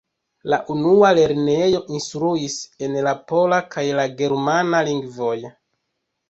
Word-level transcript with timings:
La 0.51 0.57
unua 0.75 1.09
lernejo 1.17 1.81
instruis 1.97 2.55
en 2.87 2.97
la 3.09 3.13
pola 3.33 3.61
kaj 3.77 3.85
la 4.01 4.07
germana 4.23 4.83
lingvoj. 4.91 5.37